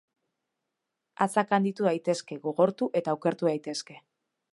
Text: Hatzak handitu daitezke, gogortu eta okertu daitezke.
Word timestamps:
Hatzak 1.25 1.53
handitu 1.57 1.87
daitezke, 1.87 2.39
gogortu 2.47 2.89
eta 3.01 3.15
okertu 3.19 3.51
daitezke. 3.51 3.99